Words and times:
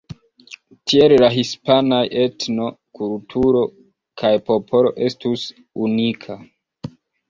Tiele 0.93 1.19
la 1.23 1.29
hispanaj 1.35 1.99
etno, 2.23 2.71
kulturo 3.01 3.63
kaj 4.25 4.35
popolo 4.51 4.97
estus 5.11 5.49
unika. 5.89 6.45